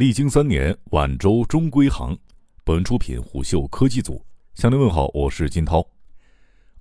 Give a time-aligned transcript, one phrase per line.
[0.00, 2.16] 历经三年，晚舟终归航。
[2.64, 4.24] 本文出品虎嗅科技组。
[4.54, 5.86] 向您问好，我是金涛。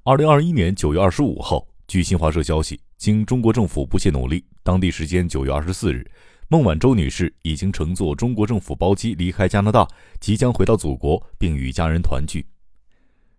[0.03, 6.09] 二零二一年九月二十五号，据新华社消息，经中国政府不懈努力，当地时间九月二十四日，
[6.47, 9.86] 孟晚舟女士已经乘坐中国政府包机离开加拿大，
[10.21, 12.45] 即将回到祖国，并与家人团聚。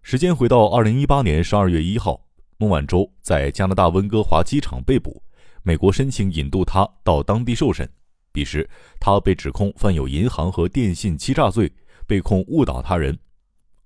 [0.02, 2.20] 时间回到二零一八年十二月一号，
[2.58, 5.22] 孟晚舟在加拿大温哥华机场被捕，
[5.62, 7.90] 美国申请引渡她到当地受审。
[8.32, 8.68] 彼时，
[8.98, 11.72] 他被指控犯有银行和电信欺诈罪，
[12.06, 13.18] 被控误导他人。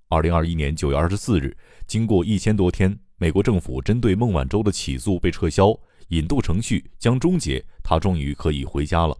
[0.07, 1.55] 二零二一年九月二十四日，
[1.87, 5.77] 经过一千多天，美国政府针对孟晚舟的起诉被撤销，
[6.09, 9.17] 引渡程序将终结，他终于可以回家了。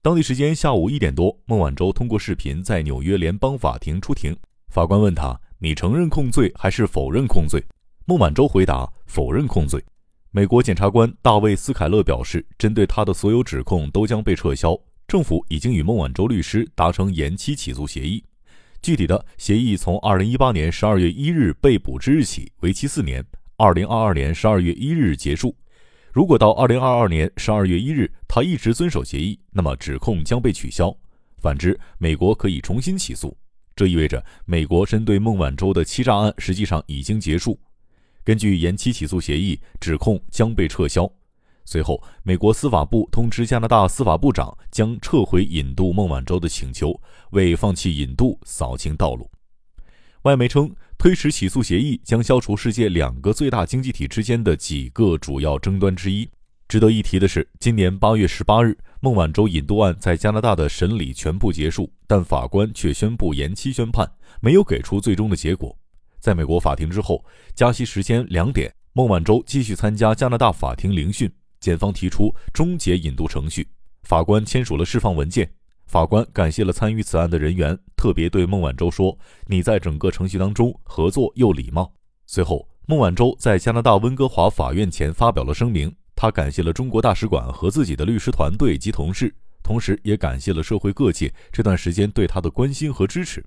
[0.00, 4.36] 当地时间下午一点多，孟晚舟通过视频在纽约联邦法庭出庭，
[4.68, 7.62] 法官问他：“你承认控罪还是否认控罪？”
[8.06, 9.82] 孟晚舟回答：“否认控罪。”
[10.36, 18.24] 美国检察官大卫·斯凯勒表示，针对他的所有指控都将被撤销，政府已经与孟晚舟律师达成延期起诉协议。
[18.82, 23.24] 具体的协议从二零一八年十二月一日被捕之日起，为期四年，
[23.58, 25.54] 二零二二年十二月一日结束。
[26.12, 30.88] 如果到二零二二年十二月一日他一直遵守协议，那么指控将被取消；
[31.40, 33.36] 反之，美国可以重新起诉。
[33.76, 37.56] 这意味着美国针对孟晚舟的欺诈案实际上已经结束。
[38.24, 41.08] 根据延期起诉协议，指控将被撤销。
[41.66, 46.98] 随后，美国司法部通知加拿大司法部长，将撤回引渡孟晚舟的请求，
[47.30, 49.30] 为放弃引渡扫清道路。
[50.22, 56.28] 外媒称，推迟起诉协议将消除世界两个最大经济体之间的几个主要争端之一。
[56.66, 65.76] 值得一提的是，今年八月十八日，孟晚舟引渡案在加拿大的审理全部结束，但法官却宣布延期宣判，没有给出最终的结果。
[66.24, 67.22] 在美国法庭之后，
[67.54, 71.30] 加息时间两点，孟晚舟继续参加加拿大法庭聆讯。
[71.60, 73.68] 检方提出终结引渡程序，
[74.04, 75.46] 法官签署了释放文件。
[75.84, 79.14] 法官感谢了参与此案的人员，特别对孟晚舟说
[79.48, 81.92] ：“你在整个程序当中合作又礼貌。”
[82.24, 89.30] 随后，孟晚舟在加拿大温哥华法院前发表了声明，他感谢了中国大使馆和自己的律师团队及同事，
[89.62, 93.44] 同时也感谢了社会各界这段时间对他的关心和支持。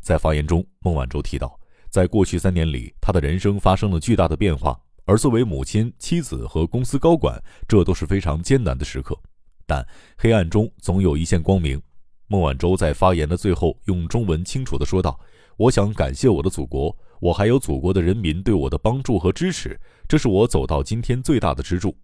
[0.00, 1.58] 在发言中，孟晚舟提到，
[1.90, 4.78] 在过去三年里，他的人生发生了巨大的变化。
[5.04, 9.18] 而作为母亲、妻子和公司高管，这都是非常艰难的时刻。
[9.66, 9.86] 但
[10.18, 11.80] 黑暗中总有一线光明。
[12.26, 15.18] 孟晚舟在发言的最后用中文清楚地说道
[15.56, 21.96] ：“我想感谢我的祖国，我还有祖国的人民对我的帮助和支持，这是我走到今天最大的支柱。”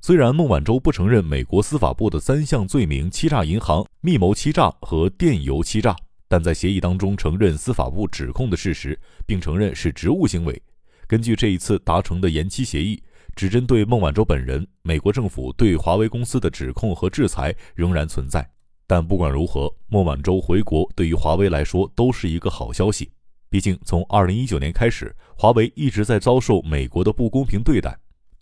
[0.00, 5.94] 虽然孟晚舟不承认美国司法部的三项罪名——欺诈银行、密谋欺诈和电邮欺诈，
[6.30, 8.96] 但在协议当中承认司法部指控的事实，
[9.26, 10.62] 并承认是职务行为。
[11.08, 13.02] 根据这一次达成的延期协议，
[13.34, 18.48] 只针对孟晚舟本人，美国政府对华为公司的指控和制裁仍然存在。
[18.86, 23.10] 但不管如何，孟晚舟回国对于华为来说都是一个好消息。
[23.48, 27.98] 毕竟从2019年开始，华为一直在遭受美国的不公平对待。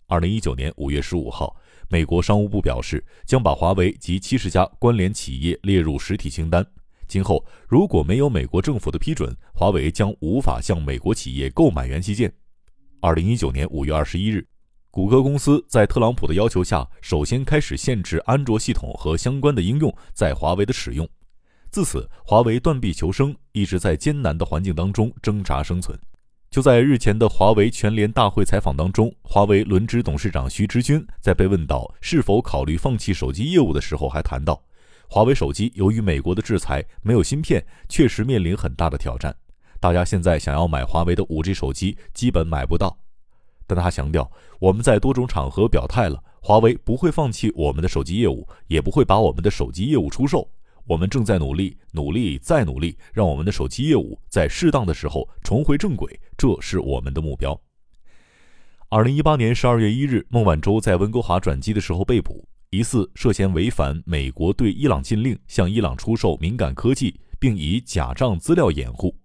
[0.09, 1.55] 2019年5月15号，
[1.87, 6.63] 美国商务部表示将把华为及70家关联企业列入实体清单。
[7.09, 12.31] 今后如果没有美国政府的批准，华为将无法向美国企业购买元器件。
[13.01, 14.47] 二零一九年五月二十一日，
[14.91, 21.09] 谷歌公司在特朗普的要求下，首先开始限制安卓系统和相关的应用在华为的使用。
[21.71, 25.97] 自此，华为断臂求生，一直在艰难的环境当中挣扎生存。
[26.51, 34.59] 就在日前的华为全联大会采访当中，华为轮值董事长徐直军在被问到是否考虑放弃手机业务的时候，还谈到，
[35.11, 39.35] 华为手机由于美国的制裁，没有芯片，确实面临很大的挑战。
[39.79, 42.95] 大家现在想要买华为的 5G 手机，基本买不到。
[43.65, 50.47] 但他强调，我们在多种场合表态了，华为不会放弃我们的手机业务，也不会把我们的手机业务出售。
[50.85, 57.59] 我们正在努力，努力再努力，让我们的手机业务在适当的时候重回正轨，这是我们的目标。
[58.89, 69.15] 二零一八年十二月一日，孟晚舟在温哥华转机的时候被捕，疑似涉嫌违反美国对伊朗禁令，向伊朗出售敏感科技，并以假账资料掩护。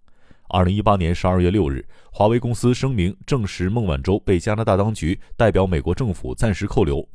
[0.48, 7.06] 二零一八年十二月六日，华为公司声明证实孟晚舟被加拿大当局代表美国政府暂时扣留，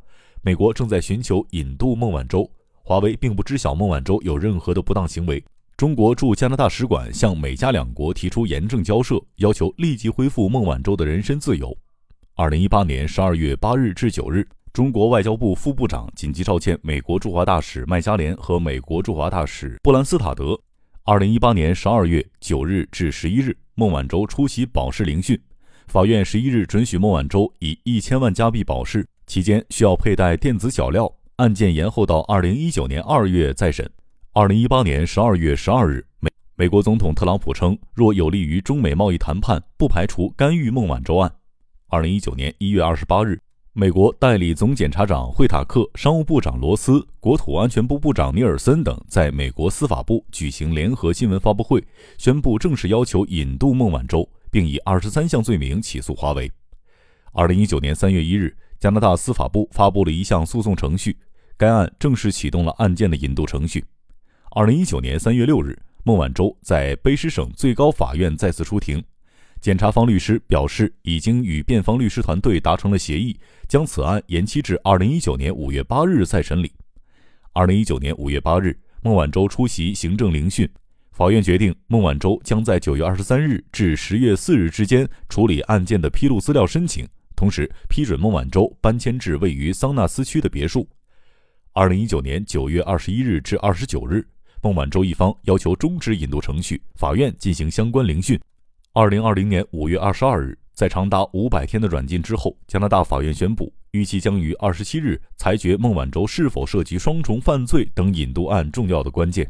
[0.43, 2.47] 美国正在寻求引渡孟晚舟。
[2.83, 5.43] 华为并不知晓孟晚舟有任何的不当行为。
[5.77, 11.75] 中国驻加拿大使馆向美加两国提出严正交涉，要求立即恢复孟晚舟的人身自由。
[12.35, 20.59] 二零一八年十二月八日至九日，中国外交部副部长紧急召见美国驻华大使麦加连和美国驻华大使布兰斯塔德。
[21.03, 25.39] 二零一八年十二月九日至十一日，孟晚舟出席保释聆讯。
[25.87, 31.11] 法院十一日准许孟晚舟以一千万加币保释，期间需要佩戴电子脚镣。
[31.37, 33.89] 案件延后到二零一九年二月再审。
[34.33, 41.31] 二零一八年十二月十二日，美美国总统特朗普称，若有利于中美贸易谈判，不排除干预孟晚舟案。
[41.87, 43.41] 二零一九年一月二十八日，
[43.79, 51.81] 美国代理总检察长惠塔克、商务部长罗斯、国土安全部部长尼尔森等在美国司法部举行联合新闻发布会，
[52.17, 56.51] 宣布正式要求引渡孟晚舟，并以二十三项罪名起诉华为。
[57.31, 61.17] 二零一九年三月一日，加拿大司法部发布了一项诉讼程序，
[61.55, 63.85] 该案正式启动了案件的引渡程序。
[64.51, 69.01] 二零一九年三月六日，孟晚舟在卑诗省最高法院再次出庭。
[69.61, 76.71] 检察方律师表示，已经与辩方律师团队达成了协议，将此案延期至二零一九年五月八日再审理。
[77.51, 80.69] 二零一九年五月八日，孟晚舟出席行政聆讯，
[81.11, 90.87] 法院决定孟晚舟将在九月二十三日至十月四日之间处理案件的披露资料申请，同时批准孟晚舟搬迁至位于桑纳斯区的别墅。
[91.73, 94.25] 二零一九年九月二十一日至二十九日。
[94.61, 98.37] 孟晚舟一方要求终止引渡程序，法院进行相关聆讯。
[98.93, 109.49] 二零二零年五月二十二日，在长达五百天的软禁之后，加拿大法院宣布，预期将于二十七日裁决孟晚舟是否涉及双重犯罪等引渡案重要的关键。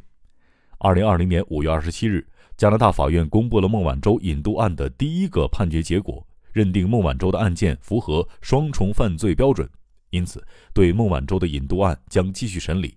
[0.79, 2.27] 二零二零年五月二十七日，
[2.57, 6.21] 加拿大法院公布了孟晚舟引渡案的第一个判决结果，
[6.51, 9.67] 认定孟晚舟的案件符合双重犯罪标准，
[10.09, 12.93] 因此对孟晚舟的引渡案将继续审理。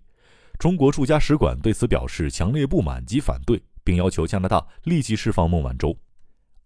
[0.59, 5.97] 中国驻加使馆对此表示强烈不满及反对，并要求加拿大立即释放孟晚舟。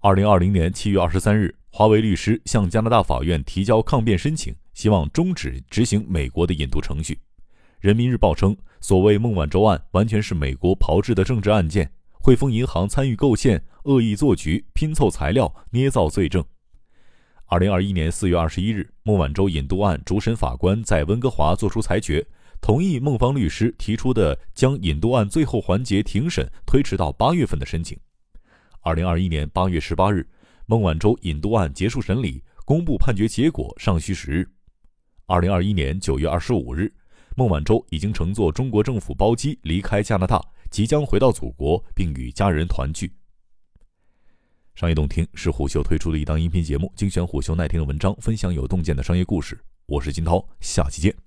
[0.00, 7.19] 二零二零年七月二十三日，华为律师向加拿大法院提交抗辩申请，希望终止执行美国的引渡程序。
[7.81, 16.44] 人民日报称，所谓孟晚舟案完全是美国炮制的政治案件，汇丰银行参与构陷、恶意做局、拼凑材料、捏造罪证。
[17.46, 22.25] 二零二一年四月二十一日，孟晚舟引渡案主审法官在温哥华作出裁决。
[22.60, 27.98] 同意孟方律师提出的将引渡案最后环节庭审推迟到八月份的申请。
[28.86, 30.24] 二零二一年八月十八日，
[30.66, 34.48] 孟晚舟引渡案结束审理，公布判决结果尚需时日。
[35.26, 36.94] 二零二一年九月二十五日，
[37.34, 40.40] 孟晚舟已经乘坐中国政府包机离开加拿大，
[40.70, 43.12] 即将回到祖国并与家人团聚。
[44.76, 49.58] 商业洞听是虎嗅推出的一档音频节目，精选虎嗅耐听的文章，分享有洞见的商业故事。
[49.86, 51.25] 我是金涛，下期见。